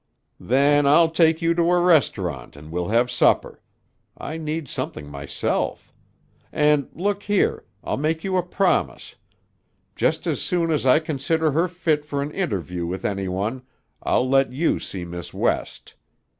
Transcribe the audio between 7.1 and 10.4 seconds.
here, I'll make you a promise. Just